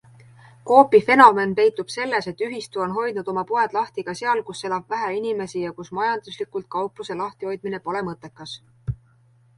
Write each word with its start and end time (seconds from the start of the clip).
Coopi 0.69 0.99
fenomen 1.09 1.51
peitub 1.59 1.91
selles, 1.95 2.27
et 2.31 2.41
ühistu 2.47 2.81
on 2.85 2.95
hoidnud 2.95 3.29
oma 3.35 3.43
poed 3.51 3.77
lahti 3.79 4.05
ka 4.09 4.17
seal, 4.23 4.43
kus 4.49 4.65
elab 4.71 4.89
vähe 4.95 5.13
inimesi 5.19 5.61
ja 5.67 5.75
kus 5.81 5.95
majanduslikult 6.01 6.69
kaupluse 6.77 7.21
lahtihoidmine 7.25 7.85
pole 7.89 8.07
mõttekas. 8.11 8.61